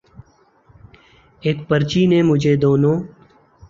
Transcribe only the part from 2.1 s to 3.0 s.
نے مجھے دونوں